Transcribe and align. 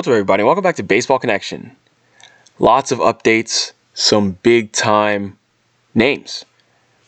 What's 0.00 0.08
up, 0.08 0.12
everybody? 0.12 0.44
Welcome 0.44 0.62
back 0.62 0.76
to 0.76 0.82
Baseball 0.82 1.18
Connection. 1.18 1.76
Lots 2.58 2.90
of 2.90 3.00
updates, 3.00 3.72
some 3.92 4.38
big 4.42 4.72
time 4.72 5.36
names. 5.94 6.46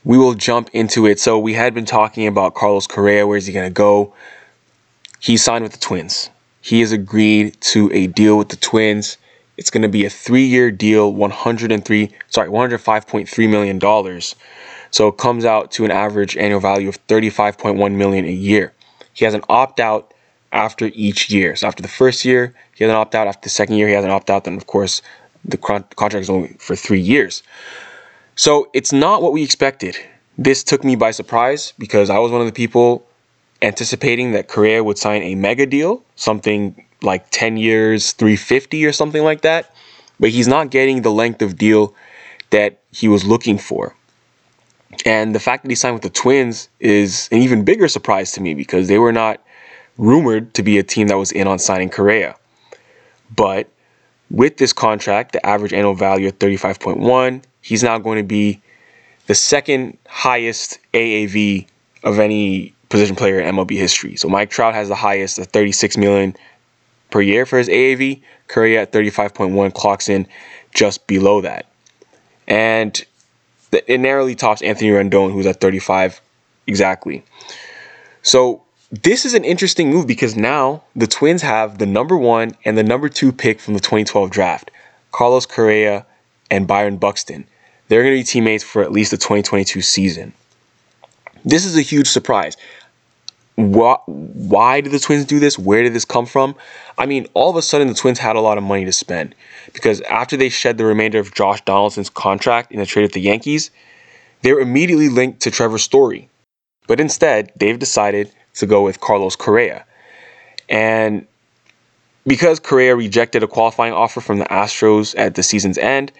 We 0.04 0.18
will 0.18 0.34
jump 0.34 0.68
into 0.74 1.06
it. 1.06 1.18
So, 1.18 1.38
we 1.38 1.54
had 1.54 1.72
been 1.72 1.86
talking 1.86 2.26
about 2.26 2.52
Carlos 2.52 2.86
Correa. 2.86 3.26
Where's 3.26 3.46
he 3.46 3.54
going 3.54 3.66
to 3.66 3.72
go? 3.72 4.12
He 5.20 5.38
signed 5.38 5.62
with 5.62 5.72
the 5.72 5.78
Twins. 5.78 6.28
He 6.60 6.80
has 6.80 6.92
agreed 6.92 7.58
to 7.62 7.90
a 7.94 8.08
deal 8.08 8.36
with 8.36 8.50
the 8.50 8.56
Twins. 8.56 9.16
It's 9.56 9.70
going 9.70 9.84
to 9.84 9.88
be 9.88 10.04
a 10.04 10.10
three-year 10.10 10.70
deal, 10.70 11.14
103, 11.14 12.10
sorry, 12.28 12.50
105.3 12.50 13.50
million 13.50 13.78
dollars. 13.78 14.36
So 14.90 15.08
it 15.08 15.16
comes 15.16 15.46
out 15.46 15.70
to 15.72 15.86
an 15.86 15.90
average 15.90 16.36
annual 16.36 16.60
value 16.60 16.90
of 16.90 17.06
35.1 17.06 17.94
million 17.94 18.26
a 18.26 18.30
year. 18.30 18.74
He 19.14 19.24
has 19.24 19.32
an 19.32 19.44
opt-out 19.48 20.12
after 20.52 20.90
each 20.94 21.30
year. 21.30 21.56
So 21.56 21.66
after 21.66 21.82
the 21.82 21.88
first 21.88 22.24
year, 22.24 22.54
he 22.74 22.84
has 22.84 22.90
an 22.90 22.96
opt 22.96 23.14
out. 23.14 23.26
After 23.26 23.46
the 23.46 23.50
second 23.50 23.76
year, 23.76 23.88
he 23.88 23.94
has 23.94 24.04
an 24.04 24.10
opt 24.10 24.30
out. 24.30 24.44
Then, 24.44 24.56
of 24.56 24.66
course, 24.66 25.02
the 25.44 25.56
contract 25.56 26.14
is 26.14 26.30
only 26.30 26.48
for 26.58 26.76
three 26.76 27.00
years. 27.00 27.42
So 28.36 28.70
it's 28.72 28.92
not 28.92 29.22
what 29.22 29.32
we 29.32 29.42
expected. 29.42 29.96
This 30.38 30.62
took 30.62 30.84
me 30.84 30.96
by 30.96 31.10
surprise 31.10 31.72
because 31.78 32.10
I 32.10 32.18
was 32.18 32.30
one 32.30 32.40
of 32.40 32.46
the 32.46 32.52
people 32.52 33.06
anticipating 33.60 34.32
that 34.32 34.48
Correa 34.48 34.82
would 34.82 34.98
sign 34.98 35.22
a 35.22 35.34
mega 35.34 35.66
deal, 35.66 36.02
something 36.16 36.84
like 37.02 37.28
10 37.30 37.56
years, 37.56 38.12
350 38.12 38.84
or 38.86 38.92
something 38.92 39.22
like 39.22 39.42
that. 39.42 39.74
But 40.20 40.30
he's 40.30 40.48
not 40.48 40.70
getting 40.70 41.02
the 41.02 41.10
length 41.10 41.42
of 41.42 41.56
deal 41.56 41.94
that 42.50 42.78
he 42.90 43.08
was 43.08 43.24
looking 43.24 43.58
for. 43.58 43.94
And 45.04 45.34
the 45.34 45.40
fact 45.40 45.64
that 45.64 45.70
he 45.70 45.74
signed 45.74 45.94
with 45.94 46.02
the 46.02 46.10
Twins 46.10 46.68
is 46.78 47.28
an 47.32 47.38
even 47.38 47.64
bigger 47.64 47.88
surprise 47.88 48.32
to 48.32 48.40
me 48.40 48.54
because 48.54 48.88
they 48.88 48.98
were 48.98 49.12
not 49.12 49.40
rumored 49.98 50.54
to 50.54 50.62
be 50.62 50.78
a 50.78 50.82
team 50.82 51.08
that 51.08 51.16
was 51.16 51.32
in 51.32 51.46
on 51.46 51.58
signing 51.58 51.90
Correa. 51.90 52.36
But 53.34 53.68
with 54.30 54.56
this 54.56 54.72
contract, 54.72 55.32
the 55.32 55.44
average 55.44 55.72
annual 55.72 55.94
value 55.94 56.28
of 56.28 56.38
35.1, 56.38 57.42
he's 57.60 57.82
now 57.82 57.98
going 57.98 58.18
to 58.18 58.24
be 58.24 58.60
the 59.26 59.34
second 59.34 59.98
highest 60.08 60.78
AAV 60.94 61.66
of 62.02 62.18
any 62.18 62.74
position 62.88 63.16
player 63.16 63.40
in 63.40 63.54
MLB 63.54 63.72
history. 63.72 64.16
So 64.16 64.28
Mike 64.28 64.50
Trout 64.50 64.74
has 64.74 64.88
the 64.88 64.94
highest 64.94 65.38
at 65.38 65.48
36 65.52 65.96
million 65.96 66.36
per 67.10 67.20
year 67.20 67.46
for 67.46 67.58
his 67.58 67.68
AAV. 67.68 68.22
Correa 68.48 68.82
at 68.82 68.92
35.1 68.92 69.72
clocks 69.74 70.08
in 70.08 70.26
just 70.74 71.06
below 71.06 71.40
that. 71.40 71.66
And 72.46 73.02
it 73.72 74.00
narrowly 74.00 74.34
tops 74.34 74.60
Anthony 74.62 74.90
Rendon, 74.90 75.32
who's 75.32 75.46
at 75.46 75.60
35 75.60 76.20
exactly. 76.66 77.24
So 78.22 78.62
this 78.92 79.24
is 79.24 79.32
an 79.32 79.44
interesting 79.44 79.88
move 79.88 80.06
because 80.06 80.36
now 80.36 80.82
the 80.94 81.06
Twins 81.06 81.40
have 81.40 81.78
the 81.78 81.86
number 81.86 82.14
one 82.16 82.52
and 82.66 82.76
the 82.76 82.82
number 82.82 83.08
two 83.08 83.32
pick 83.32 83.58
from 83.58 83.72
the 83.72 83.80
2012 83.80 84.30
draft, 84.30 84.70
Carlos 85.12 85.46
Correa 85.46 86.04
and 86.50 86.66
Byron 86.66 86.98
Buxton. 86.98 87.46
They're 87.88 88.02
going 88.02 88.14
to 88.14 88.20
be 88.20 88.24
teammates 88.24 88.62
for 88.62 88.82
at 88.82 88.92
least 88.92 89.10
the 89.10 89.16
2022 89.16 89.80
season. 89.80 90.34
This 91.42 91.64
is 91.64 91.76
a 91.76 91.80
huge 91.80 92.06
surprise. 92.06 92.58
Why 93.56 94.80
did 94.82 94.92
the 94.92 94.98
Twins 94.98 95.24
do 95.24 95.38
this? 95.38 95.58
Where 95.58 95.82
did 95.82 95.94
this 95.94 96.04
come 96.04 96.26
from? 96.26 96.54
I 96.98 97.06
mean, 97.06 97.26
all 97.32 97.48
of 97.48 97.56
a 97.56 97.62
sudden 97.62 97.88
the 97.88 97.94
Twins 97.94 98.18
had 98.18 98.36
a 98.36 98.40
lot 98.40 98.58
of 98.58 98.64
money 98.64 98.84
to 98.84 98.92
spend 98.92 99.34
because 99.72 100.02
after 100.02 100.36
they 100.36 100.50
shed 100.50 100.76
the 100.76 100.84
remainder 100.84 101.18
of 101.18 101.32
Josh 101.32 101.62
Donaldson's 101.62 102.10
contract 102.10 102.72
in 102.72 102.80
a 102.80 102.86
trade 102.86 103.02
with 103.02 103.12
the 103.12 103.20
Yankees, 103.20 103.70
they 104.42 104.52
were 104.52 104.60
immediately 104.60 105.08
linked 105.08 105.40
to 105.40 105.50
Trevor 105.50 105.78
Story. 105.78 106.28
But 106.86 107.00
instead, 107.00 107.52
they've 107.56 107.78
decided 107.78 108.30
to 108.54 108.66
go 108.66 108.82
with 108.82 109.00
Carlos 109.00 109.36
Correa. 109.36 109.84
And 110.68 111.26
because 112.26 112.60
Correa 112.60 112.94
rejected 112.94 113.42
a 113.42 113.48
qualifying 113.48 113.92
offer 113.92 114.20
from 114.20 114.38
the 114.38 114.44
Astros 114.46 115.14
at 115.18 115.34
the 115.34 115.42
season's 115.42 115.78
end, 115.78 116.12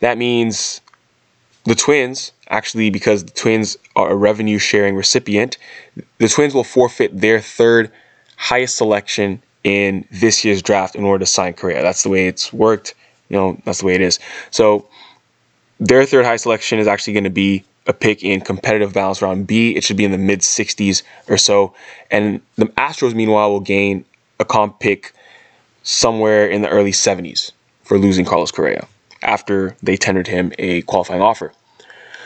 that 0.00 0.16
means 0.18 0.80
the 1.64 1.74
Twins, 1.74 2.32
actually, 2.48 2.90
because 2.90 3.24
the 3.24 3.32
Twins 3.32 3.76
are 3.96 4.10
a 4.10 4.16
revenue 4.16 4.58
sharing 4.58 4.96
recipient, 4.96 5.58
the 6.18 6.28
Twins 6.28 6.54
will 6.54 6.64
forfeit 6.64 7.18
their 7.18 7.40
third 7.40 7.90
highest 8.36 8.76
selection 8.76 9.42
in 9.64 10.06
this 10.10 10.44
year's 10.44 10.62
draft 10.62 10.94
in 10.94 11.04
order 11.04 11.20
to 11.20 11.26
sign 11.26 11.52
Correa. 11.52 11.82
That's 11.82 12.02
the 12.02 12.08
way 12.08 12.26
it's 12.26 12.52
worked. 12.52 12.94
You 13.28 13.36
know, 13.36 13.60
that's 13.64 13.80
the 13.80 13.86
way 13.86 13.94
it 13.94 14.00
is. 14.00 14.18
So 14.50 14.88
their 15.78 16.04
third 16.06 16.24
highest 16.24 16.44
selection 16.44 16.78
is 16.78 16.86
actually 16.86 17.12
going 17.12 17.24
to 17.24 17.30
be 17.30 17.64
a 17.90 17.92
pick 17.92 18.22
in 18.22 18.40
competitive 18.40 18.94
balance 18.94 19.20
round 19.20 19.46
B. 19.46 19.76
It 19.76 19.84
should 19.84 19.96
be 19.96 20.04
in 20.04 20.12
the 20.12 20.18
mid 20.18 20.40
60s 20.40 21.02
or 21.28 21.36
so. 21.36 21.74
And 22.10 22.40
the 22.54 22.66
Astros, 22.66 23.14
meanwhile, 23.14 23.50
will 23.50 23.60
gain 23.60 24.04
a 24.38 24.44
comp 24.44 24.78
pick 24.78 25.12
somewhere 25.82 26.46
in 26.46 26.62
the 26.62 26.68
early 26.68 26.92
70s 26.92 27.50
for 27.82 27.98
losing 27.98 28.24
Carlos 28.24 28.52
Correa 28.52 28.86
after 29.22 29.76
they 29.82 29.96
tendered 29.96 30.28
him 30.28 30.52
a 30.58 30.82
qualifying 30.82 31.20
offer. 31.20 31.52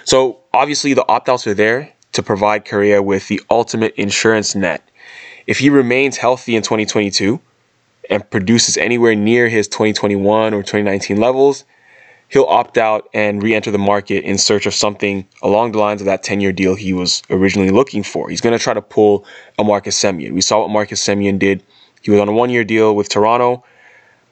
So 0.04 0.38
obviously, 0.52 0.92
the 0.92 1.08
opt 1.08 1.28
outs 1.30 1.46
are 1.46 1.54
there 1.54 1.92
to 2.12 2.22
provide 2.22 2.66
Correa 2.66 3.02
with 3.02 3.26
the 3.28 3.40
ultimate 3.50 3.94
insurance 3.96 4.54
net. 4.54 4.86
If 5.46 5.58
he 5.58 5.70
remains 5.70 6.18
healthy 6.18 6.56
in 6.56 6.62
2022 6.62 7.40
and 8.10 8.30
produces 8.30 8.76
anywhere 8.76 9.14
near 9.14 9.48
his 9.48 9.66
2021 9.68 10.52
or 10.52 10.58
2019 10.58 11.16
levels, 11.16 11.64
he'll 12.28 12.44
opt 12.44 12.78
out 12.78 13.08
and 13.14 13.42
re-enter 13.42 13.70
the 13.70 13.78
market 13.78 14.24
in 14.24 14.38
search 14.38 14.66
of 14.66 14.74
something 14.74 15.26
along 15.42 15.72
the 15.72 15.78
lines 15.78 16.00
of 16.00 16.06
that 16.06 16.24
10-year 16.24 16.52
deal 16.52 16.74
he 16.74 16.92
was 16.92 17.22
originally 17.30 17.70
looking 17.70 18.02
for. 18.02 18.28
He's 18.28 18.40
going 18.40 18.56
to 18.56 18.62
try 18.62 18.74
to 18.74 18.82
pull 18.82 19.24
a 19.58 19.64
Marcus 19.64 20.00
Semien. 20.00 20.32
We 20.32 20.40
saw 20.40 20.60
what 20.60 20.70
Marcus 20.70 21.04
Semien 21.04 21.38
did. 21.38 21.62
He 22.02 22.10
was 22.10 22.20
on 22.20 22.28
a 22.28 22.32
one-year 22.32 22.64
deal 22.64 22.94
with 22.94 23.08
Toronto, 23.08 23.64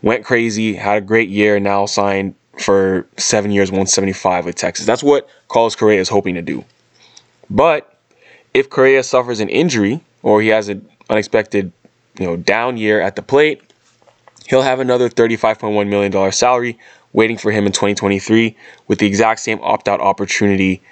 went 0.03 0.25
crazy, 0.25 0.75
had 0.75 0.99
a 0.99 1.01
great 1.01 1.29
year, 1.29 1.61
now 1.61 1.87
signed 1.87 2.35
for 2.59 3.07
seven 3.17 3.51
years, 3.51 3.71
175 3.71 4.45
with 4.45 4.57
Texas. 4.57 4.85
That's 4.85 5.03
what 5.03 5.29
Carlos 5.49 5.75
Correa 5.75 6.01
is 6.01 6.09
hoping 6.09 6.35
to 6.35 6.43
do. 6.43 6.65
But 7.49 7.99
if 8.53 8.69
Correa 8.69 9.03
suffers 9.03 9.41
an 9.41 9.49
injury 9.49 10.01
or 10.23 10.43
he 10.43 10.49
has 10.49 10.69
an 10.69 10.89
unexpected, 11.09 11.73
you 12.19 12.27
know, 12.27 12.37
down 12.37 12.77
year 12.77 13.01
at 13.01 13.17
the 13.17 13.23
plate, 13.23 13.63
he'll 14.47 14.63
have 14.63 14.81
another 14.81 15.09
$35.1 15.09 15.89
million 15.89 16.33
salary 16.33 16.79
waiting 17.13 17.37
for 17.37 17.51
him 17.51 17.67
in 17.67 17.73
2023 17.73 18.57
with 18.89 18.99
the 18.99 19.07
exact 19.07 19.41
same 19.41 19.61
opt 19.63 19.89
out 19.89 20.01
opportunity 20.01 20.83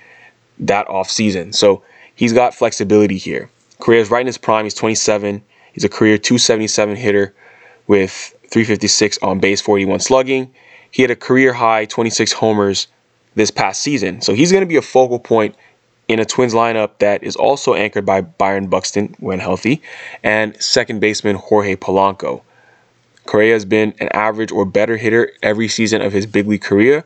that 0.59 0.87
offseason. 0.89 1.55
So 1.55 1.83
he's 2.15 2.33
got 2.33 2.55
flexibility 2.55 3.17
here. 3.17 3.51
Correa's 3.79 4.11
right 4.11 4.21
in 4.21 4.27
his 4.27 4.39
prime. 4.39 4.65
He's 4.65 4.75
27. 4.75 5.43
He's 5.73 5.85
a 5.85 5.89
career 5.89 6.19
277 6.19 6.97
hitter 6.97 7.35
with 7.87 8.35
356 8.51 9.19
on 9.23 9.41
base, 9.41 9.61
41 9.61 10.01
slugging. 10.01 10.53
He 10.91 11.03
had 11.03 11.11
a 11.11 11.17
career 11.17 11.53
high 11.53 11.85
26 11.87 12.33
homers 12.33 12.89
this 13.35 13.51
past 13.51 13.81
season. 13.81 14.21
So 14.21 14.35
he's 14.35 14.51
going 14.51 14.63
to 14.63 14.67
be 14.67 14.77
a 14.77 14.83
focal 14.83 15.19
point 15.19 15.55
in 16.09 16.19
a 16.19 16.25
Twins 16.25 16.53
lineup 16.53 16.99
that 16.99 17.23
is 17.23 17.37
also 17.37 17.75
anchored 17.75 18.05
by 18.05 18.21
Byron 18.21 18.67
Buxton 18.67 19.15
when 19.21 19.39
healthy 19.39 19.81
and 20.25 20.61
second 20.61 21.01
baseman 21.01 21.37
Jorge 21.37 21.77
Polanco. 21.77 22.43
Correa 23.31 23.53
has 23.53 23.65
been 23.65 23.95
an 24.01 24.09
average 24.09 24.51
or 24.51 24.65
better 24.65 24.97
hitter 24.97 25.31
every 25.41 25.69
season 25.69 26.03
of 26.03 26.13
his 26.13 26.27
big 26.27 26.49
league 26.49 26.63
career. 26.63 27.05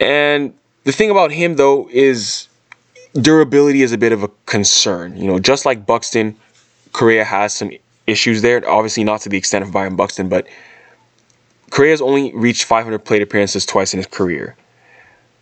And 0.00 0.54
the 0.84 0.92
thing 0.92 1.10
about 1.10 1.30
him, 1.30 1.56
though, 1.56 1.90
is 1.92 2.48
durability 3.12 3.82
is 3.82 3.92
a 3.92 3.98
bit 3.98 4.12
of 4.12 4.22
a 4.22 4.28
concern. 4.46 5.14
You 5.14 5.26
know, 5.26 5.38
just 5.38 5.66
like 5.66 5.84
Buxton, 5.84 6.34
Correa 6.94 7.22
has 7.26 7.54
some 7.54 7.70
issues 8.06 8.40
there. 8.40 8.66
Obviously, 8.66 9.04
not 9.04 9.20
to 9.20 9.28
the 9.28 9.36
extent 9.36 9.62
of 9.62 9.72
Byron 9.72 9.94
Buxton, 9.94 10.30
but 10.30 10.46
Correa's 11.68 12.00
only 12.00 12.34
reached 12.34 12.64
500 12.64 13.00
plate 13.00 13.20
appearances 13.20 13.66
twice 13.66 13.92
in 13.92 13.98
his 13.98 14.06
career. 14.06 14.56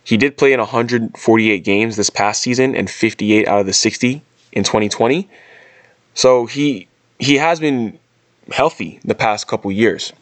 He 0.03 0.17
did 0.17 0.35
play 0.35 0.51
in 0.51 0.59
148 0.59 1.63
games 1.63 1.95
this 1.95 2.09
past 2.09 2.41
season 2.41 2.75
and 2.75 2.89
58 2.89 3.47
out 3.47 3.61
of 3.61 3.65
the 3.65 3.71
60 3.71 4.21
in 4.51 4.63
2020. 4.65 5.29
So 6.15 6.47
he 6.47 6.89
he 7.17 7.35
has 7.35 7.61
been 7.61 7.97
healthy 8.51 8.99
the 9.03 9.15
past 9.15 9.47
couple 9.47 9.71
years. 9.71 10.13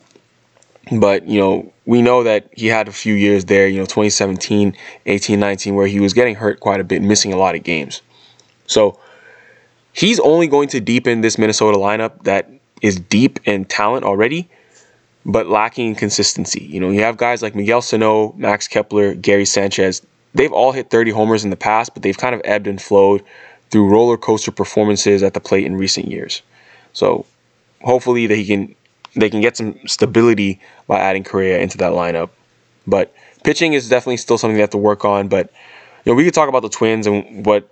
But, 0.92 1.28
you 1.28 1.40
know, 1.40 1.74
we 1.86 2.02
know 2.02 2.24
that 2.24 2.48
he 2.52 2.68
had 2.68 2.88
a 2.88 2.92
few 2.92 3.16
years 3.16 3.46
there, 3.46 3.68
you 3.68 3.80
know, 3.80 3.86
2017, 3.86 4.76
18, 5.06 5.40
19, 5.40 5.76
where 5.76 5.88
he 5.88 6.00
was 6.00 6.14
getting 6.14 6.36
hurt 6.36 6.60
quite 6.60 6.80
a 6.80 6.84
bit, 6.84 7.02
missing 7.02 7.34
a 7.34 7.38
lot 7.38 7.56
of 7.56 7.64
games. 7.64 8.02
So 8.68 9.00
he's 9.94 10.20
only 10.20 10.48
going 10.48 10.70
to 10.70 10.80
deepen 10.80 11.22
this 11.22 11.38
Minnesota 11.38 11.78
lineup 11.78 12.24
that 12.24 12.50
is 12.82 13.00
deep 13.00 13.40
in 13.48 13.66
talent 13.66 14.06
already, 14.06 14.48
but 15.26 15.48
lacking 15.48 15.90
in 15.90 15.96
consistency. 15.96 16.64
You 16.64 16.80
know, 16.80 16.92
you 16.92 17.02
have 17.02 17.18
guys 17.18 17.42
like 17.42 17.56
Miguel 17.56 17.82
Sano, 17.82 18.34
Max 18.34 18.68
Kepler, 18.68 19.16
Gary 19.16 19.46
Sanchez. 19.46 20.06
They've 20.36 20.52
all 20.52 20.72
hit 20.72 20.92
30 20.92 21.12
homers 21.12 21.44
in 21.44 21.50
the 21.50 21.56
past, 21.56 21.94
but 21.94 22.04
they've 22.04 22.18
kind 22.18 22.36
of 22.36 22.42
ebbed 22.46 22.68
and 22.68 22.80
flowed 22.80 23.24
through 23.72 23.90
roller 23.90 24.18
coaster 24.18 24.52
performances 24.52 25.24
at 25.24 25.34
the 25.34 25.40
plate 25.40 25.66
in 25.66 25.78
recent 25.78 26.12
years. 26.12 26.44
So 26.94 27.26
hopefully 27.86 28.28
that 28.28 28.36
he 28.36 28.46
can 28.46 28.76
they 29.16 29.30
can 29.30 29.40
get 29.40 29.56
some 29.56 29.80
stability 29.88 30.60
by 30.88 31.00
adding 31.00 31.24
Correa 31.24 31.60
into 31.60 31.78
that 31.78 31.94
lineup. 31.94 32.30
But 32.86 33.14
pitching 33.44 33.74
is 33.74 33.88
definitely 33.88 34.18
still 34.18 34.38
something 34.38 34.56
they 34.56 34.62
have 34.62 34.72
to 34.72 34.78
work 34.78 35.06
on. 35.06 35.30
But 35.30 35.54
you 36.04 36.12
know, 36.12 36.16
we 36.18 36.26
could 36.26 36.34
talk 36.34 36.50
about 36.50 36.64
the 36.64 36.70
Twins 36.70 37.08
and 37.08 37.46
what 37.46 37.70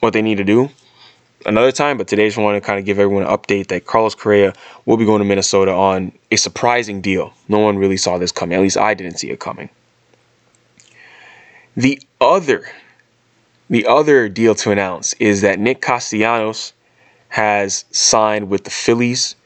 what 0.00 0.12
they 0.14 0.22
need 0.22 0.38
to 0.38 0.44
do. 0.44 0.70
another 1.46 1.72
time, 1.72 1.98
but 1.98 2.08
today 2.08 2.24
I 2.26 2.28
just 2.28 2.38
want 2.38 2.56
to 2.56 2.66
kind 2.66 2.78
of 2.78 2.84
give 2.84 2.98
everyone 2.98 3.24
an 3.24 3.28
update 3.28 3.68
that 3.68 3.86
Carlos 3.86 4.14
Correa 4.14 4.54
will 4.86 4.96
be 4.96 5.04
going 5.04 5.20
to 5.20 5.24
Minnesota 5.24 5.72
on 5.72 6.12
a 6.30 6.36
surprising 6.36 7.00
deal. 7.00 7.32
No 7.48 7.58
one 7.58 7.78
really 7.78 7.96
saw 7.96 8.18
this 8.18 8.32
coming. 8.32 8.56
At 8.56 8.62
least 8.62 8.76
I 8.76 8.94
didn't 8.94 9.18
see 9.18 9.30
it 9.30 9.40
coming. 9.40 9.68
The 11.76 12.00
other 12.20 12.66
the 13.70 13.86
other 13.86 14.28
deal 14.28 14.54
to 14.56 14.70
announce 14.70 15.12
is 15.14 15.42
that 15.42 15.58
Nick 15.58 15.82
Castellanos 15.82 16.72
has 17.28 17.84
signed 17.90 18.48
with 18.48 18.64
the 18.64 18.70
Phillies. 18.70 19.36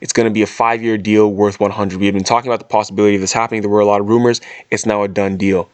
It's 0.00 0.12
going 0.12 0.24
to 0.24 0.32
be 0.32 0.42
a 0.42 0.46
five-year 0.46 0.98
deal 0.98 1.32
worth 1.32 1.60
100. 1.60 1.98
We 1.98 2.06
have 2.06 2.14
been 2.14 2.24
talking 2.24 2.50
about 2.50 2.60
the 2.60 2.66
possibility 2.66 3.16
of 3.16 3.20
this 3.20 3.32
happening. 3.32 3.60
There 3.60 3.70
were 3.70 3.80
a 3.80 3.86
lot 3.86 4.00
of 4.00 4.08
rumors. 4.08 4.40
It's 4.70 4.86
now 4.86 5.02
a 5.02 5.08
done 5.08 5.36
deal. 5.36 5.68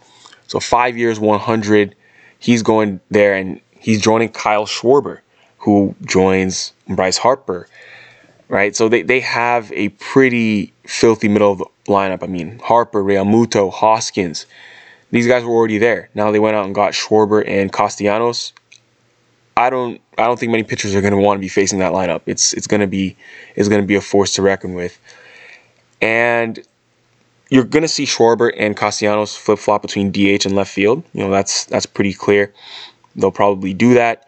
So 0.48 0.60
five 0.60 0.96
years, 0.96 1.20
100. 1.20 1.94
He's 2.38 2.62
going 2.62 3.00
there, 3.10 3.34
and 3.34 3.60
he's 3.78 4.00
joining 4.00 4.28
Kyle 4.30 4.66
Schwarber, 4.66 5.20
who 5.58 5.94
joins 6.04 6.72
Bryce 6.88 7.18
Harper. 7.18 7.68
Right, 8.48 8.76
so 8.76 8.88
they, 8.88 9.02
they 9.02 9.18
have 9.20 9.72
a 9.72 9.88
pretty 9.88 10.72
filthy 10.84 11.28
middle 11.28 11.50
of 11.50 11.58
the 11.58 11.66
lineup. 11.88 12.22
I 12.22 12.28
mean, 12.28 12.60
Harper, 12.60 13.02
Realmuto, 13.02 13.72
Hoskins, 13.72 14.46
these 15.10 15.26
guys 15.26 15.44
were 15.44 15.52
already 15.52 15.78
there. 15.78 16.10
Now 16.14 16.30
they 16.30 16.38
went 16.38 16.56
out 16.56 16.64
and 16.64 16.74
got 16.74 16.92
Schwarber 16.92 17.46
and 17.46 17.72
Castellanos. 17.72 18.52
I 19.56 19.70
don't 19.70 20.00
I 20.18 20.26
don't 20.26 20.38
think 20.38 20.50
many 20.50 20.64
pitchers 20.64 20.94
are 20.94 21.00
going 21.00 21.12
to 21.12 21.18
want 21.18 21.38
to 21.38 21.40
be 21.40 21.48
facing 21.48 21.78
that 21.78 21.92
lineup. 21.92 22.22
It's 22.26 22.52
it's 22.52 22.66
going 22.66 22.80
to 22.80 22.86
be 22.86 23.16
it's 23.54 23.68
going 23.68 23.80
to 23.80 23.86
be 23.86 23.94
a 23.94 24.00
force 24.00 24.34
to 24.34 24.42
reckon 24.42 24.74
with. 24.74 24.98
And 26.00 26.60
you're 27.48 27.64
going 27.64 27.82
to 27.82 27.88
see 27.88 28.04
Schwarber 28.04 28.52
and 28.56 28.76
Castellanos 28.76 29.36
flip 29.36 29.58
flop 29.58 29.82
between 29.82 30.10
DH 30.10 30.44
and 30.44 30.54
left 30.54 30.72
field. 30.72 31.02
You 31.12 31.24
know 31.24 31.30
that's 31.30 31.64
that's 31.64 31.86
pretty 31.86 32.12
clear. 32.12 32.52
They'll 33.14 33.30
probably 33.30 33.72
do 33.72 33.94
that. 33.94 34.26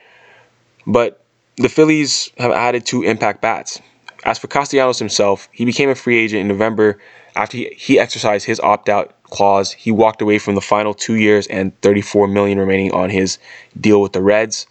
But 0.86 1.22
the 1.56 1.69
Phillies 1.69 2.30
have 2.38 2.52
added 2.52 2.86
two 2.86 3.02
impact 3.02 3.42
bats. 3.42 3.82
As 4.25 4.38
for 4.38 4.46
Castellanos 4.46 4.98
himself, 4.98 5.48
he 5.52 5.64
became 5.64 5.90
a 5.90 5.94
free 5.94 6.19
agent 6.19 6.40
in 6.40 6.48
November 6.48 6.98
after 7.38 7.56
he, 7.56 7.72
he 7.76 7.98
exercised 7.98 8.44
his 8.46 8.58
opt 8.60 8.88
out 8.88 9.14
clause, 9.22 9.72
he 9.72 9.92
walked 9.92 10.20
away 10.20 10.38
from 10.38 10.54
the 10.56 10.60
final 10.60 10.92
two 10.92 11.14
years 11.14 11.46
and 11.46 11.78
34 11.82 12.26
million 12.26 12.58
remaining 12.58 12.92
on 12.92 13.10
his 13.10 13.38
deal 13.80 14.02
with 14.02 14.12
the 14.12 14.20
Reds, 14.20 14.66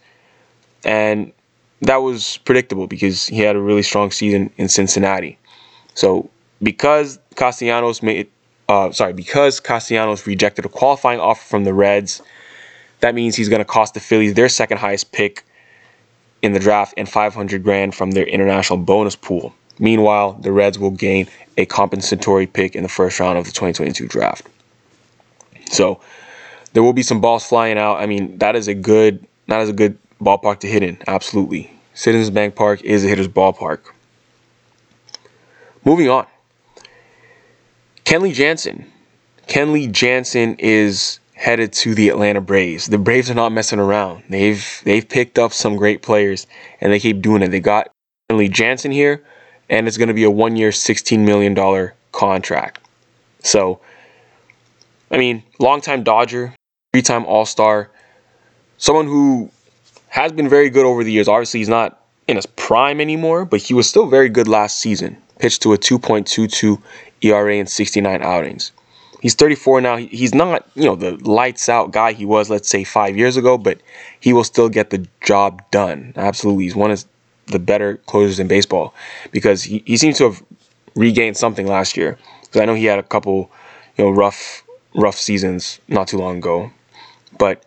and 0.83 1.31
that 1.81 1.97
was 1.97 2.37
predictable 2.37 2.87
because 2.87 3.27
he 3.27 3.39
had 3.39 3.55
a 3.55 3.59
really 3.59 3.83
strong 3.83 4.11
season 4.11 4.51
in 4.57 4.69
Cincinnati. 4.69 5.37
So 5.93 6.29
because 6.61 7.19
Castellanos 7.35 8.01
made, 8.01 8.29
uh, 8.69 8.91
sorry, 8.91 9.13
because 9.13 9.59
Castellanos 9.59 10.25
rejected 10.25 10.65
a 10.65 10.69
qualifying 10.69 11.19
offer 11.19 11.43
from 11.43 11.63
the 11.63 11.73
Reds, 11.73 12.21
that 12.99 13.13
means 13.13 13.35
he's 13.35 13.49
going 13.49 13.59
to 13.59 13.65
cost 13.65 13.93
the 13.93 13.99
Phillies 13.99 14.33
their 14.33 14.49
second 14.49 14.77
highest 14.77 15.11
pick 15.11 15.43
in 16.41 16.53
the 16.53 16.59
draft 16.59 16.93
and 16.97 17.07
500 17.07 17.63
grand 17.63 17.93
from 17.95 18.11
their 18.11 18.25
international 18.25 18.79
bonus 18.79 19.15
pool. 19.15 19.53
Meanwhile, 19.79 20.33
the 20.41 20.51
Reds 20.51 20.79
will 20.79 20.91
gain 20.91 21.27
a 21.57 21.65
compensatory 21.65 22.47
pick 22.47 22.75
in 22.75 22.83
the 22.83 22.89
first 22.89 23.19
round 23.19 23.37
of 23.37 23.45
the 23.45 23.51
2022 23.51 24.07
draft. 24.07 24.47
So 25.71 25.99
there 26.73 26.81
will 26.81 26.93
be 26.93 27.03
some 27.03 27.21
balls 27.21 27.45
flying 27.45 27.77
out. 27.77 27.97
I 27.97 28.05
mean, 28.05 28.37
that 28.39 28.55
is 28.55 28.67
a 28.67 28.73
good 28.73 29.25
that 29.47 29.61
is 29.61 29.69
a 29.69 29.73
good 29.73 29.97
ballpark 30.21 30.59
to 30.59 30.67
hit 30.67 30.83
in. 30.83 30.97
Absolutely. 31.07 31.71
Citizens 31.93 32.29
Bank 32.29 32.55
Park 32.55 32.81
is 32.83 33.03
a 33.03 33.07
hitter's 33.07 33.27
ballpark. 33.27 33.79
Moving 35.83 36.09
on. 36.09 36.27
Kenley 38.05 38.33
Jansen. 38.33 38.91
Kenley 39.47 39.91
Jansen 39.91 40.55
is 40.59 41.19
headed 41.33 41.71
to 41.71 41.93
the 41.93 42.09
Atlanta 42.09 42.41
Braves. 42.41 42.87
The 42.87 42.97
Braves 42.97 43.29
are 43.29 43.35
not 43.35 43.51
messing 43.51 43.79
around. 43.79 44.23
They've 44.29 44.81
they've 44.83 45.07
picked 45.07 45.37
up 45.39 45.53
some 45.53 45.75
great 45.75 46.01
players 46.01 46.47
and 46.81 46.91
they 46.91 46.99
keep 46.99 47.21
doing 47.21 47.41
it. 47.41 47.49
They 47.49 47.59
got 47.59 47.89
Kenley 48.29 48.51
Jansen 48.51 48.91
here, 48.91 49.23
and 49.69 49.87
it's 49.87 49.97
going 49.97 50.09
to 50.09 50.13
be 50.13 50.23
a 50.23 50.31
one 50.31 50.55
year, 50.55 50.71
$16 50.71 51.19
million 51.19 51.91
contract. 52.11 52.79
So, 53.43 53.79
I 55.09 55.17
mean, 55.17 55.43
longtime 55.59 56.03
Dodger, 56.03 56.53
three 56.91 57.01
time 57.01 57.25
All 57.25 57.45
Star, 57.45 57.89
someone 58.77 59.05
who 59.05 59.51
has 60.09 60.31
been 60.31 60.49
very 60.49 60.69
good 60.69 60.85
over 60.85 61.03
the 61.03 61.11
years. 61.11 61.27
Obviously, 61.27 61.59
he's 61.59 61.69
not 61.69 62.01
in 62.27 62.35
his 62.35 62.45
prime 62.45 62.99
anymore, 62.99 63.45
but 63.45 63.61
he 63.61 63.73
was 63.73 63.87
still 63.89 64.07
very 64.07 64.29
good 64.29 64.47
last 64.47 64.79
season. 64.79 65.17
Pitched 65.39 65.61
to 65.63 65.73
a 65.73 65.77
2.22 65.77 66.81
ERA 67.21 67.55
in 67.55 67.67
69 67.67 68.21
outings. 68.21 68.71
He's 69.21 69.33
34 69.33 69.81
now. 69.81 69.97
He's 69.97 70.33
not, 70.33 70.67
you 70.75 70.83
know, 70.83 70.95
the 70.95 71.11
lights 71.27 71.69
out 71.69 71.91
guy 71.91 72.13
he 72.13 72.25
was, 72.25 72.49
let's 72.49 72.69
say, 72.69 72.83
five 72.83 73.17
years 73.17 73.35
ago, 73.35 73.57
but 73.57 73.79
he 74.19 74.33
will 74.33 74.43
still 74.43 74.69
get 74.69 74.89
the 74.91 75.07
job 75.21 75.61
done. 75.71 76.13
Absolutely. 76.15 76.65
He's 76.65 76.75
one 76.75 76.91
of 76.91 77.03
the 77.47 77.59
better 77.59 77.97
closers 78.05 78.39
in 78.39 78.47
baseball 78.47 78.93
because 79.31 79.63
he, 79.63 79.81
he 79.85 79.97
seems 79.97 80.17
to 80.19 80.25
have 80.25 80.43
regained 80.95 81.37
something 81.37 81.65
last 81.65 81.97
year. 81.97 82.17
Because 82.41 82.61
I 82.61 82.65
know 82.65 82.75
he 82.75 82.85
had 82.85 82.99
a 82.99 83.03
couple, 83.03 83.49
you 83.97 84.05
know, 84.05 84.11
rough 84.11 84.63
rough 84.95 85.15
seasons 85.15 85.79
not 85.87 86.07
too 86.07 86.17
long 86.17 86.37
ago, 86.37 86.71
but 87.37 87.63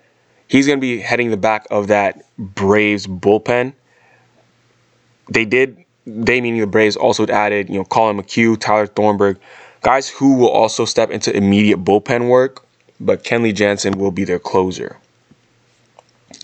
he's 0.50 0.66
going 0.66 0.78
to 0.78 0.80
be 0.80 0.98
heading 0.98 1.30
the 1.30 1.36
back 1.36 1.66
of 1.70 1.86
that 1.86 2.24
Braves 2.36 3.06
bullpen. 3.06 3.72
They 5.30 5.44
did, 5.44 5.84
they 6.04 6.40
meaning 6.40 6.60
the 6.60 6.66
Braves, 6.66 6.96
also 6.96 7.24
added, 7.28 7.68
you 7.68 7.76
know, 7.76 7.84
Collin 7.84 8.18
McHugh, 8.18 8.58
Tyler 8.58 8.88
Thornburg, 8.88 9.38
guys 9.82 10.08
who 10.08 10.34
will 10.34 10.50
also 10.50 10.84
step 10.84 11.10
into 11.10 11.34
immediate 11.34 11.84
bullpen 11.84 12.28
work, 12.28 12.66
but 12.98 13.22
Kenley 13.22 13.54
Jansen 13.54 13.96
will 13.96 14.10
be 14.10 14.24
their 14.24 14.40
closer. 14.40 14.98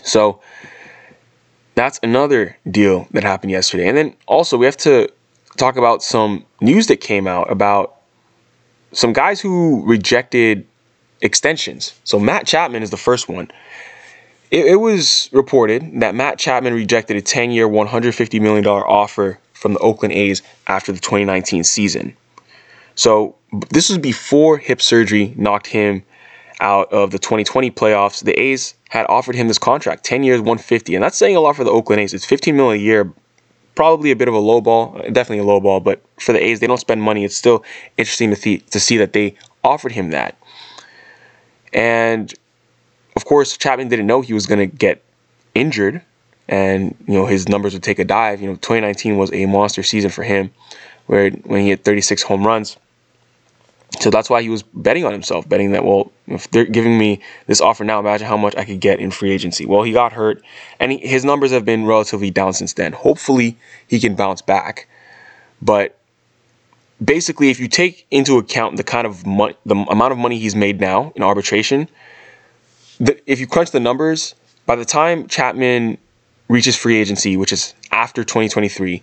So 0.05 0.41
that's 1.75 1.99
another 2.05 2.57
deal 2.71 3.09
that 3.11 3.25
happened 3.25 3.51
yesterday. 3.51 3.89
And 3.89 3.97
then 3.97 4.15
also, 4.27 4.57
we 4.57 4.67
have 4.67 4.77
to 4.79 5.11
talk 5.57 5.77
about 5.77 6.03
some 6.03 6.45
news 6.61 6.87
that 6.87 6.99
came 7.01 7.27
out 7.27 7.51
about 7.51 7.97
some 8.93 9.13
guys 9.13 9.41
who 9.41 9.85
rejected 9.85 10.65
extensions. 11.23 11.99
So, 12.05 12.21
Matt 12.21 12.47
Chapman 12.47 12.85
is 12.85 12.91
the 12.91 12.97
first 12.97 13.29
one. 13.29 13.51
It, 14.51 14.67
it 14.67 14.77
was 14.77 15.29
reported 15.33 16.01
that 16.01 16.15
Matt 16.15 16.39
Chapman 16.39 16.75
rejected 16.75 17.17
a 17.17 17.23
10 17.23 17.51
year, 17.51 17.69
$150 17.69 18.41
million 18.41 18.67
offer 18.67 19.39
from 19.53 19.73
the 19.73 19.79
Oakland 19.81 20.15
A's 20.15 20.43
after 20.67 20.93
the 20.93 21.01
2019 21.01 21.65
season. 21.65 22.17
So, 22.95 23.35
this 23.71 23.89
was 23.89 23.99
before 23.99 24.59
hip 24.59 24.81
surgery 24.81 25.35
knocked 25.37 25.67
him 25.67 26.03
out 26.61 26.93
of 26.93 27.11
the 27.11 27.19
2020 27.19 27.71
playoffs. 27.71 28.25
The 28.25 28.39
A's 28.41 28.75
had 28.89 29.07
offered 29.09 29.35
him 29.35 29.49
this 29.49 29.59
contract, 29.59 30.05
10 30.05 30.23
years, 30.23 30.41
150. 30.41 30.95
And 30.95 31.05
that's 31.05 31.17
saying 31.17 31.37
a 31.37 31.41
lot 31.41 31.57
for 31.57 31.65
the 31.65 31.71
Oakland 31.71 32.01
A's. 32.01 32.15
It's 32.15 32.25
15 32.25 32.57
million 32.57 32.81
a 32.81 32.85
year, 32.85 33.13
probably 33.75 34.11
a 34.11 34.17
bit 34.17 34.29
of 34.29 34.35
a 34.35 34.39
low 34.39 34.61
ball, 34.61 35.01
definitely 35.13 35.39
a 35.39 35.45
low 35.45 35.61
ball, 35.61 35.81
but 35.81 36.01
for 36.19 36.33
the 36.33 36.43
A's, 36.43 36.61
they 36.61 36.67
don't 36.67 36.79
spend 36.79 37.03
money. 37.03 37.25
It's 37.25 37.37
still 37.37 37.65
interesting 37.97 38.31
to, 38.31 38.37
th- 38.37 38.67
to 38.71 38.81
see 38.81 38.97
that 38.97 39.13
they 39.13 39.37
offered 39.63 39.93
him 39.93 40.11
that. 40.11 40.37
And 41.73 42.33
of 43.17 43.25
course, 43.25 43.57
Chapman 43.57 43.89
didn't 43.89 44.07
know 44.07 44.21
he 44.21 44.35
was 44.35 44.47
going 44.47 44.71
to 44.71 44.77
get 44.77 45.03
injured 45.55 46.03
and, 46.49 46.95
you 47.09 47.15
know, 47.15 47.27
his 47.27 47.49
numbers 47.49 47.73
would 47.73 47.83
take 47.83 47.99
a 47.99 48.05
dive. 48.05 48.41
You 48.41 48.49
know, 48.49 48.55
2019 48.57 49.17
was 49.17 49.33
a 49.33 49.47
monster 49.47 49.83
season 49.83 50.11
for 50.11 50.23
him 50.23 50.53
where 51.07 51.31
when 51.31 51.63
he 51.63 51.69
hit 51.69 51.83
36 51.83 52.23
home 52.23 52.47
runs. 52.47 52.77
So 54.01 54.11
that's 54.11 54.29
why 54.29 54.43
he 54.43 54.51
was 54.51 54.63
betting 54.63 55.05
on 55.05 55.13
himself, 55.13 55.49
betting 55.49 55.73
that, 55.73 55.85
well, 55.85 56.13
if 56.27 56.51
they're 56.51 56.67
giving 56.67 56.99
me 56.99 57.23
this 57.47 57.61
offer 57.61 57.85
now, 57.85 57.99
imagine 57.99 58.27
how 58.27 58.37
much 58.37 58.55
I 58.57 58.65
could 58.65 58.81
get 58.81 59.01
in 59.01 59.11
free 59.11 59.31
agency. 59.31 59.65
Well, 59.65 59.83
he 59.85 59.93
got 59.93 60.13
hurt, 60.13 60.43
and 60.79 60.93
he, 60.93 60.99
his 60.99 61.25
numbers 61.25 61.51
have 61.53 61.65
been 61.65 61.87
relatively 61.87 62.31
down 62.31 62.53
since 62.53 62.75
then. 62.75 62.93
Hopefully, 62.93 63.57
he 63.89 63.99
can 63.99 64.15
bounce 64.15 64.43
back. 64.43 64.89
But 65.63 65.99
basically, 67.03 67.49
if 67.49 67.59
you 67.59 67.69
take 67.69 68.07
into 68.11 68.37
account 68.37 68.77
the 68.77 68.85
kind 68.85 69.07
of 69.07 69.25
mo- 69.25 69.55
the 69.65 69.77
amount 69.89 70.13
of 70.13 70.19
money 70.19 70.39
he's 70.39 70.57
made 70.57 70.81
now 70.81 71.13
in 71.17 71.23
arbitration, 71.23 71.89
the, 72.99 73.21
if 73.31 73.41
you 73.41 73.47
crunch 73.47 73.71
the 73.71 73.81
numbers, 73.81 74.35
by 74.67 74.77
the 74.77 74.85
time 74.85 75.29
Chapman 75.29 75.99
reaches 76.49 76.77
free 76.77 76.97
agency, 76.97 77.37
which 77.37 77.53
is 77.53 77.75
after 77.91 78.25
2023, 78.25 79.03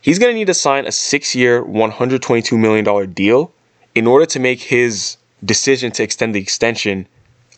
he's 0.00 0.18
going 0.18 0.32
to 0.32 0.34
need 0.34 0.46
to 0.46 0.54
sign 0.54 0.86
a 0.86 0.92
six-year, 0.92 1.62
$122 1.64 2.58
million 2.58 3.12
deal 3.12 3.52
in 3.94 4.06
order 4.06 4.26
to 4.26 4.38
make 4.38 4.60
his 4.60 5.16
decision 5.44 5.90
to 5.92 6.02
extend 6.02 6.34
the 6.34 6.40
extension 6.40 7.06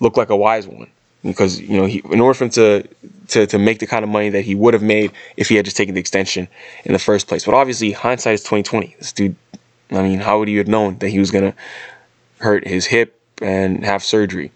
look 0.01 0.17
like 0.17 0.31
a 0.31 0.37
wise 0.37 0.67
one. 0.67 0.91
Because 1.23 1.61
you 1.61 1.77
know, 1.77 1.87
he, 1.87 2.03
in 2.11 2.21
order 2.21 2.35
for 2.35 2.45
him 2.45 2.51
to, 2.51 2.89
to 3.29 3.47
to 3.49 3.59
make 3.59 3.81
the 3.81 3.87
kind 3.87 4.05
of 4.05 4.09
money 4.09 4.29
that 4.31 4.43
he 4.43 4.55
would 4.55 4.75
have 4.75 4.83
made 4.83 5.11
if 5.37 5.49
he 5.49 5.57
had 5.57 5.65
just 5.65 5.77
taken 5.77 5.95
the 5.95 6.01
extension 6.01 6.47
in 6.85 6.93
the 6.93 7.01
first 7.01 7.27
place. 7.27 7.45
But 7.45 7.55
obviously, 7.55 7.91
hindsight 7.91 8.35
is 8.35 8.45
twenty 8.45 8.63
twenty. 8.63 8.95
This 8.99 9.13
dude, 9.13 9.35
I 9.91 10.03
mean, 10.03 10.21
how 10.21 10.39
would 10.39 10.47
he 10.47 10.57
have 10.57 10.69
known 10.69 10.99
that 10.99 11.09
he 11.09 11.19
was 11.19 11.33
gonna 11.33 11.55
hurt 12.39 12.65
his 12.65 12.87
hip 12.87 13.21
and 13.43 13.85
have 13.85 14.05
surgery? 14.05 14.53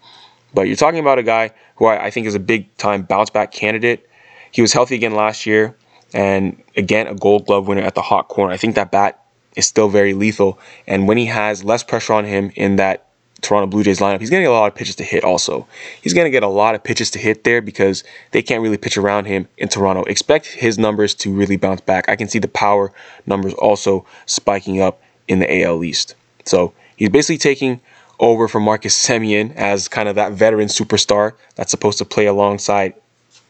But 0.53 0.67
you're 0.67 0.75
talking 0.75 0.99
about 0.99 1.19
a 1.19 1.23
guy 1.23 1.51
who 1.75 1.85
I, 1.85 2.05
I 2.05 2.11
think 2.11 2.27
is 2.27 2.35
a 2.35 2.39
big 2.39 2.75
time 2.77 3.03
bounce 3.03 3.29
back 3.29 3.51
candidate. 3.51 4.07
He 4.51 4.61
was 4.61 4.73
healthy 4.73 4.95
again 4.95 5.15
last 5.15 5.45
year, 5.45 5.75
and 6.13 6.61
again 6.75 7.07
a 7.07 7.15
Gold 7.15 7.45
Glove 7.45 7.67
winner 7.67 7.81
at 7.81 7.95
the 7.95 8.01
hot 8.01 8.27
corner. 8.27 8.53
I 8.53 8.57
think 8.57 8.75
that 8.75 8.91
bat 8.91 9.21
is 9.55 9.65
still 9.65 9.89
very 9.89 10.13
lethal. 10.13 10.59
And 10.87 11.07
when 11.07 11.17
he 11.17 11.25
has 11.25 11.63
less 11.63 11.83
pressure 11.83 12.13
on 12.13 12.25
him 12.25 12.51
in 12.55 12.77
that 12.77 13.07
Toronto 13.41 13.67
Blue 13.67 13.83
Jays 13.83 13.99
lineup, 13.99 14.19
he's 14.19 14.29
going 14.29 14.41
to 14.41 14.45
get 14.45 14.51
a 14.51 14.59
lot 14.59 14.67
of 14.67 14.75
pitches 14.75 14.95
to 14.97 15.03
hit 15.03 15.23
also. 15.23 15.67
He's 16.01 16.13
going 16.13 16.25
to 16.25 16.31
get 16.31 16.43
a 16.43 16.47
lot 16.47 16.75
of 16.75 16.83
pitches 16.83 17.09
to 17.11 17.19
hit 17.19 17.43
there 17.43 17.61
because 17.61 18.03
they 18.31 18.41
can't 18.41 18.61
really 18.61 18.77
pitch 18.77 18.97
around 18.97 19.25
him 19.25 19.47
in 19.57 19.67
Toronto. 19.67 20.03
Expect 20.03 20.45
his 20.45 20.77
numbers 20.77 21.13
to 21.15 21.33
really 21.33 21.57
bounce 21.57 21.81
back. 21.81 22.07
I 22.07 22.15
can 22.15 22.27
see 22.27 22.39
the 22.39 22.47
power 22.47 22.91
numbers 23.25 23.53
also 23.55 24.05
spiking 24.25 24.81
up 24.81 25.01
in 25.27 25.39
the 25.39 25.63
AL 25.63 25.83
East. 25.83 26.15
So 26.45 26.73
he's 26.95 27.09
basically 27.09 27.37
taking 27.37 27.81
over 28.21 28.47
for 28.47 28.59
Marcus 28.59 28.95
Semien 28.95 29.53
as 29.55 29.87
kind 29.87 30.07
of 30.07 30.15
that 30.15 30.31
veteran 30.31 30.67
superstar 30.67 31.33
that's 31.55 31.71
supposed 31.71 31.97
to 31.97 32.05
play 32.05 32.27
alongside 32.27 32.93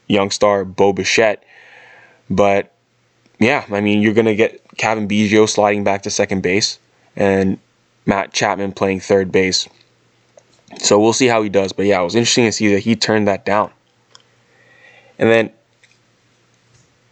young 0.08 0.30
star 0.30 0.64
Bo 0.64 0.92
Bichette. 0.92 1.44
But 2.30 2.72
yeah, 3.38 3.64
I 3.70 3.82
mean, 3.82 4.00
you're 4.00 4.14
going 4.14 4.26
to 4.26 4.34
get 4.34 4.60
Cavan 4.78 5.06
Biggio 5.06 5.48
sliding 5.48 5.84
back 5.84 6.02
to 6.02 6.10
second 6.10 6.42
base 6.42 6.78
and 7.14 7.58
Matt 8.06 8.32
Chapman 8.32 8.72
playing 8.72 9.00
third 9.00 9.30
base. 9.30 9.68
So 10.78 10.98
we'll 10.98 11.12
see 11.12 11.26
how 11.26 11.42
he 11.42 11.50
does. 11.50 11.72
But 11.72 11.86
yeah, 11.86 12.00
it 12.00 12.04
was 12.04 12.14
interesting 12.14 12.46
to 12.46 12.52
see 12.52 12.72
that 12.72 12.80
he 12.80 12.96
turned 12.96 13.28
that 13.28 13.44
down. 13.44 13.70
And 15.18 15.30
then 15.30 15.52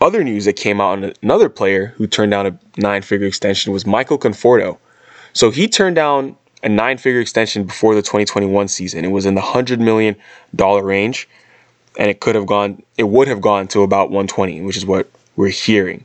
other 0.01 0.25
news 0.25 0.47
that 0.47 0.55
came 0.55 0.81
out 0.81 0.93
on 0.93 1.13
another 1.23 1.51
player 1.51 1.89
who 1.99 2.07
turned 2.07 2.31
down 2.31 2.47
a 2.47 2.59
nine 2.79 3.03
figure 3.03 3.27
extension 3.27 3.71
was 3.71 3.85
Michael 3.85 4.19
Conforto. 4.19 4.79
So 5.35 5.51
he 5.51 5.69
turned 5.69 5.97
down 5.97 6.37
a 6.63 6.69
nine 6.69 6.99
figure 6.99 7.21
extension 7.21 7.65
before 7.65 7.95
the 7.95 8.03
2021 8.03 8.69
season. 8.69 9.05
It 9.05 9.11
was 9.11 9.27
in 9.27 9.35
the 9.35 9.41
$100 9.41 9.79
million 9.79 10.17
range, 10.57 11.29
and 11.99 12.11
it 12.11 12.21
could 12.21 12.35
have 12.35 12.47
gone, 12.47 12.83
it 12.99 13.05
would 13.05 13.29
have 13.29 13.41
gone 13.41 13.69
to 13.69 13.83
about 13.83 14.11
120, 14.11 14.61
which 14.63 14.77
is 14.77 14.87
what 14.87 15.11
we're 15.37 15.49
hearing. 15.49 16.05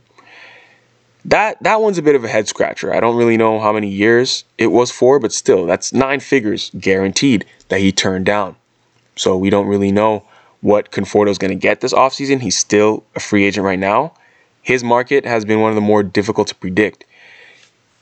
That 1.26 1.60
that 1.64 1.80
one's 1.80 1.98
a 1.98 2.02
bit 2.02 2.14
of 2.14 2.22
a 2.22 2.28
head 2.28 2.46
scratcher. 2.46 2.94
I 2.94 3.00
don't 3.00 3.16
really 3.16 3.36
know 3.36 3.58
how 3.58 3.72
many 3.72 3.88
years 3.88 4.44
it 4.58 4.68
was 4.68 4.92
for, 4.92 5.18
but 5.18 5.32
still, 5.32 5.66
that's 5.66 5.92
nine 5.92 6.20
figures 6.20 6.70
guaranteed 6.78 7.44
that 7.68 7.80
he 7.80 7.90
turned 7.90 8.26
down. 8.26 8.54
So 9.16 9.36
we 9.36 9.50
don't 9.50 9.66
really 9.66 9.90
know 9.90 10.24
what 10.60 10.92
Conforto 10.92 11.28
is 11.28 11.38
going 11.38 11.50
to 11.50 11.56
get 11.56 11.80
this 11.80 11.92
offseason. 11.92 12.42
He's 12.42 12.56
still 12.56 13.02
a 13.16 13.20
free 13.20 13.44
agent 13.44 13.64
right 13.64 13.78
now. 13.78 14.14
His 14.62 14.84
market 14.84 15.24
has 15.24 15.44
been 15.44 15.60
one 15.60 15.70
of 15.70 15.74
the 15.74 15.80
more 15.80 16.04
difficult 16.04 16.48
to 16.48 16.54
predict. 16.54 17.04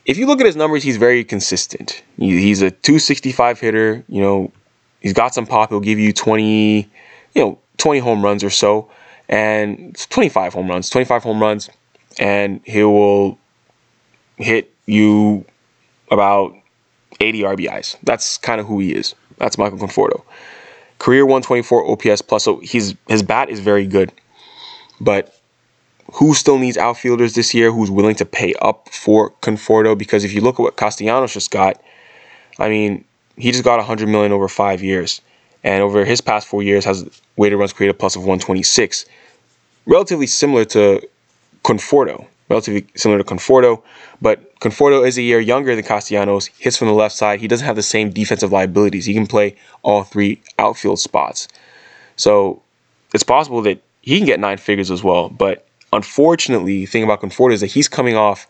If 0.05 0.19
you 0.19 0.27
look 0.27 0.41
at 0.41 0.47
his 0.47 0.57
numbers, 0.57 0.83
he's 0.83 0.99
very 0.99 1.25
consistent. 1.25 2.03
He's 2.19 2.61
a 2.61 2.71
265 2.71 3.61
hitter. 3.61 4.05
You 4.09 4.21
know, 4.21 4.53
he's 5.01 5.15
got 5.15 5.35
some 5.35 5.47
pop. 5.47 5.71
He'll 5.71 5.81
give 5.81 5.99
you 5.99 6.13
20, 6.13 6.89
you 7.35 7.43
know, 7.43 7.59
20 7.79 8.01
home 8.01 8.23
runs 8.23 8.45
or 8.45 8.51
so, 8.51 8.91
and 9.29 9.97
25 10.11 10.53
home 10.53 10.69
runs, 10.69 10.91
25 10.91 11.23
home 11.23 11.41
runs, 11.41 11.71
and 12.19 12.61
he 12.65 12.83
will 12.85 13.39
hit 14.37 14.73
you 14.87 15.45
about 16.11 16.55
80 17.21 17.43
RBIs. 17.43 17.97
That's 18.03 18.37
kind 18.39 18.61
of 18.61 18.67
who 18.67 18.81
he 18.81 18.95
is. 18.95 19.15
That's 19.39 19.57
Michael 19.57 19.79
Conforto. 19.79 20.23
Career 20.99 21.25
124 21.25 21.91
OPS 21.91 22.23
plus. 22.23 22.45
So 22.45 22.61
he's 22.61 22.95
his 23.09 23.23
bat 23.23 23.49
is 23.51 23.61
very 23.61 23.87
good, 23.87 24.13
but 25.01 25.39
who 26.15 26.33
still 26.33 26.59
needs 26.59 26.77
outfielders 26.77 27.35
this 27.35 27.55
year? 27.55 27.73
Who's 27.73 27.91
willing 27.91 28.15
to 28.17 28.25
pay 28.25 28.55
up 28.63 28.89
for 28.89 29.31
Conforto? 29.43 29.99
Because 29.99 30.25
if 30.25 30.33
you 30.33 30.41
look 30.41 30.57
at 30.57 30.63
what 30.63 30.77
Castellanos 30.77 31.33
just 31.33 31.51
got, 31.51 31.81
I 32.59 32.69
mean, 32.69 33.05
he 33.37 33.51
just 33.51 33.65
got 33.65 33.79
100 33.79 34.09
million 34.09 34.31
over 34.31 34.47
five 34.47 34.83
years, 34.83 35.21
and 35.65 35.83
over 35.83 36.05
his 36.05 36.21
past 36.21 36.47
four 36.47 36.63
years 36.63 36.85
has 36.85 37.09
weighted 37.37 37.59
runs 37.59 37.73
created 37.73 37.99
plus 37.99 38.15
of 38.15 38.23
126, 38.23 39.07
relatively 39.87 40.29
similar 40.29 40.65
to 40.67 41.07
Conforto, 41.65 42.27
relatively 42.49 42.87
similar 42.95 43.23
to 43.23 43.25
Conforto, 43.25 43.83
but 44.23 44.55
Conforto 44.61 45.07
is 45.07 45.19
a 45.19 45.23
year 45.23 45.41
younger 45.41 45.75
than 45.75 45.85
Castellanos, 45.85 46.47
hits 46.59 46.77
from 46.77 46.89
the 46.89 46.95
left 46.95 47.17
side. 47.17 47.41
He 47.41 47.49
doesn't 47.49 47.67
have 47.67 47.77
the 47.77 47.83
same 47.83 48.11
defensive 48.11 48.53
liabilities. 48.53 49.05
He 49.05 49.15
can 49.15 49.27
play 49.27 49.57
all 49.83 50.05
three 50.05 50.41
outfield 50.61 51.01
spots. 51.01 51.49
So 52.17 52.63
it's 53.13 53.25
possible 53.25 53.63
that 53.63 53.81
he 54.03 54.19
can 54.19 54.27
get 54.27 54.39
nine 54.39 54.59
figures 54.59 54.91
as 54.91 55.03
well. 55.03 55.29
But 55.29 55.67
unfortunately, 55.95 56.81
the 56.81 56.87
thing 56.87 57.05
about 57.05 57.21
Conforto 57.21 57.53
is 57.53 57.61
that 57.61 57.69
he's 57.69 57.89
coming 57.89 58.17
off 58.17 58.47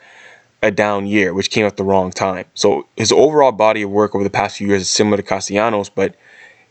a 0.62 0.70
down 0.70 1.06
year, 1.06 1.34
which 1.34 1.50
came 1.50 1.66
at 1.66 1.76
the 1.76 1.84
wrong 1.84 2.10
time. 2.10 2.46
So 2.54 2.86
his 2.96 3.12
overall 3.12 3.52
body 3.52 3.82
of 3.82 3.90
work 3.90 4.14
over 4.14 4.24
the 4.24 4.30
past 4.30 4.56
few 4.56 4.66
years 4.68 4.82
is 4.82 4.90
similar 4.90 5.18
to 5.18 5.22
Castellanos, 5.22 5.90
but 5.90 6.14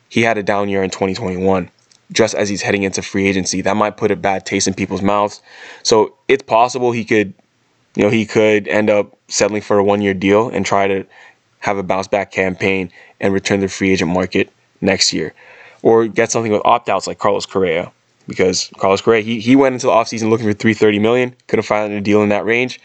he 0.09 0.21
had 0.21 0.37
a 0.37 0.43
down 0.43 0.69
year 0.69 0.83
in 0.83 0.89
2021 0.89 1.69
just 2.11 2.35
as 2.35 2.49
he's 2.49 2.61
heading 2.61 2.83
into 2.83 3.01
free 3.01 3.27
agency. 3.27 3.61
That 3.61 3.75
might 3.75 3.97
put 3.97 4.11
a 4.11 4.15
bad 4.15 4.45
taste 4.45 4.67
in 4.67 4.73
people's 4.73 5.01
mouths. 5.01 5.41
So 5.83 6.15
it's 6.27 6.43
possible 6.43 6.91
he 6.91 7.05
could, 7.05 7.33
you 7.95 8.03
know, 8.03 8.09
he 8.09 8.25
could 8.25 8.67
end 8.67 8.89
up 8.89 9.17
settling 9.27 9.61
for 9.61 9.77
a 9.77 9.83
one 9.83 10.01
year 10.01 10.13
deal 10.13 10.49
and 10.49 10.65
try 10.65 10.87
to 10.87 11.05
have 11.59 11.77
a 11.77 11.83
bounce 11.83 12.07
back 12.07 12.31
campaign 12.31 12.91
and 13.19 13.33
return 13.33 13.59
to 13.61 13.67
the 13.67 13.71
free 13.71 13.91
agent 13.91 14.11
market 14.11 14.51
next 14.81 15.13
year. 15.13 15.33
Or 15.81 16.07
get 16.07 16.31
something 16.31 16.51
with 16.51 16.61
opt 16.65 16.89
outs 16.89 17.07
like 17.07 17.19
Carlos 17.19 17.45
Correa. 17.45 17.91
Because 18.27 18.71
Carlos 18.77 19.01
Correa, 19.01 19.21
he, 19.21 19.39
he 19.39 19.55
went 19.55 19.73
into 19.73 19.87
the 19.87 19.91
offseason 19.91 20.29
looking 20.29 20.47
for 20.47 20.53
330 20.53 20.99
million, 20.99 21.35
couldn't 21.47 21.63
find 21.63 21.91
a 21.91 22.01
deal 22.01 22.21
in 22.21 22.29
that 22.29 22.45
range, 22.45 22.79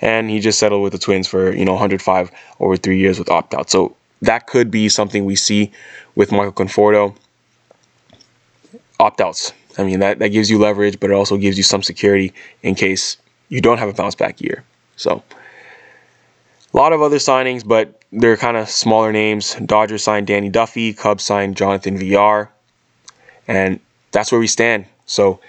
and 0.00 0.28
he 0.28 0.40
just 0.40 0.58
settled 0.58 0.82
with 0.82 0.92
the 0.92 0.98
Twins 0.98 1.26
for, 1.26 1.54
you 1.54 1.64
know, 1.64 1.72
105 1.72 2.30
over 2.60 2.76
three 2.76 2.98
years 2.98 3.18
with 3.18 3.30
opt 3.30 3.54
out. 3.54 3.70
So 3.70 3.96
that 4.20 4.46
could 4.46 4.70
be 4.70 4.88
something 4.88 5.24
we 5.24 5.36
see 5.36 5.72
with 6.14 6.30
Michael 6.30 6.52
Conforto 6.52 7.16
opt 9.00 9.20
outs. 9.20 9.52
I 9.78 9.84
mean, 9.84 10.00
that, 10.00 10.18
that 10.18 10.28
gives 10.28 10.50
you 10.50 10.58
leverage, 10.58 11.00
but 11.00 11.10
it 11.10 11.14
also 11.14 11.36
gives 11.36 11.56
you 11.56 11.62
some 11.62 11.82
security 11.82 12.32
in 12.62 12.74
case 12.74 13.16
you 13.48 13.60
don't 13.60 13.78
have 13.78 13.88
a 13.88 13.92
bounce 13.94 14.14
back 14.14 14.40
year. 14.40 14.64
So, 14.96 15.22
a 16.72 16.76
lot 16.76 16.92
of 16.92 17.02
other 17.02 17.16
signings, 17.16 17.66
but 17.66 18.02
they're 18.12 18.36
kind 18.36 18.56
of 18.56 18.68
smaller 18.68 19.12
names. 19.12 19.54
Dodgers 19.66 20.02
signed 20.02 20.26
Danny 20.26 20.48
Duffy, 20.48 20.92
Cubs 20.92 21.24
signed 21.24 21.56
Jonathan 21.56 21.98
Villar, 21.98 22.50
and 23.48 23.80
that's 24.12 24.30
where 24.30 24.40
we 24.40 24.46
stand. 24.46 24.86
So, 25.06 25.40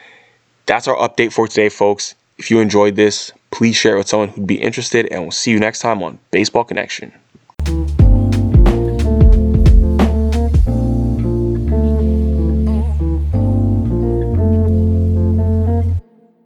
that's 0.66 0.88
our 0.88 0.96
update 0.96 1.34
for 1.34 1.48
today, 1.48 1.70
folks. 1.70 2.16
If 2.38 2.50
you 2.50 2.60
enjoyed 2.60 2.96
this, 2.96 3.32
please 3.52 3.76
share 3.76 3.96
it 3.96 4.00
with 4.00 4.08
someone 4.08 4.30
who'd 4.30 4.48
be 4.48 4.62
interested, 4.62 5.08
and 5.12 5.22
we'll 5.22 5.32
see 5.32 5.52
you 5.52 5.60
next 5.60 5.80
time 5.80 6.02
on 6.02 6.20
Baseball 6.32 6.64
Connection. 6.64 7.14